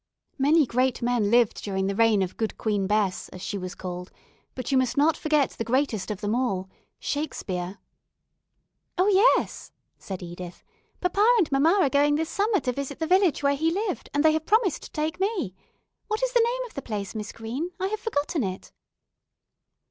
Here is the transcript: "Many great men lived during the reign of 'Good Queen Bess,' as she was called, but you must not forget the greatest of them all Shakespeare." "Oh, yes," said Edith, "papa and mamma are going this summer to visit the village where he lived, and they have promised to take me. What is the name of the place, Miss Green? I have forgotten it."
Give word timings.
"Many 0.39 0.65
great 0.65 1.03
men 1.03 1.29
lived 1.29 1.61
during 1.63 1.85
the 1.85 1.93
reign 1.93 2.23
of 2.23 2.35
'Good 2.35 2.57
Queen 2.57 2.87
Bess,' 2.87 3.29
as 3.29 3.39
she 3.43 3.55
was 3.55 3.75
called, 3.75 4.09
but 4.55 4.71
you 4.71 4.77
must 4.79 4.97
not 4.97 5.15
forget 5.15 5.51
the 5.51 5.63
greatest 5.63 6.09
of 6.09 6.21
them 6.21 6.33
all 6.33 6.71
Shakespeare." 6.97 7.77
"Oh, 8.97 9.05
yes," 9.07 9.71
said 9.99 10.23
Edith, 10.23 10.63
"papa 11.01 11.23
and 11.37 11.51
mamma 11.51 11.77
are 11.79 11.87
going 11.91 12.15
this 12.15 12.31
summer 12.31 12.59
to 12.61 12.71
visit 12.71 12.97
the 12.97 13.05
village 13.05 13.43
where 13.43 13.53
he 13.53 13.69
lived, 13.69 14.09
and 14.11 14.25
they 14.25 14.31
have 14.33 14.47
promised 14.47 14.81
to 14.81 14.91
take 14.91 15.19
me. 15.19 15.53
What 16.07 16.23
is 16.23 16.31
the 16.33 16.39
name 16.43 16.65
of 16.67 16.73
the 16.73 16.81
place, 16.81 17.13
Miss 17.13 17.31
Green? 17.31 17.69
I 17.79 17.85
have 17.89 17.99
forgotten 17.99 18.43
it." 18.43 18.71